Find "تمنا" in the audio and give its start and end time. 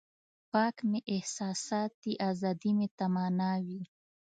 2.97-3.51